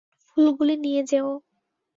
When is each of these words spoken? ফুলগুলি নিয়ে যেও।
ফুলগুলি 0.27 0.75
নিয়ে 0.77 1.01
যেও। 1.03 1.27